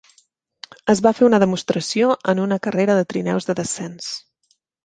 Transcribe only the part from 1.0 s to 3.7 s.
va fer una demostració en una carrera de trineus de